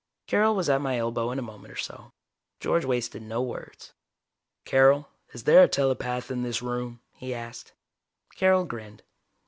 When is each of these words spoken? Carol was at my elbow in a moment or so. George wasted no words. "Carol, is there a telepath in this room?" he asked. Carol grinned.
Carol 0.25 0.55
was 0.55 0.67
at 0.67 0.81
my 0.81 0.97
elbow 0.97 1.29
in 1.29 1.37
a 1.37 1.43
moment 1.43 1.71
or 1.71 1.75
so. 1.77 2.11
George 2.59 2.85
wasted 2.85 3.21
no 3.21 3.39
words. 3.43 3.93
"Carol, 4.65 5.09
is 5.31 5.43
there 5.43 5.61
a 5.61 5.67
telepath 5.67 6.31
in 6.31 6.41
this 6.41 6.63
room?" 6.63 7.01
he 7.13 7.35
asked. 7.35 7.73
Carol 8.35 8.65
grinned. 8.65 9.03